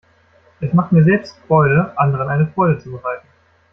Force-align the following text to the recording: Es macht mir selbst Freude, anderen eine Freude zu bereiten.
Es 0.61 0.73
macht 0.73 0.91
mir 0.91 1.03
selbst 1.03 1.37
Freude, 1.45 1.93
anderen 1.95 2.27
eine 2.29 2.47
Freude 2.47 2.79
zu 2.79 2.89
bereiten. 2.91 3.27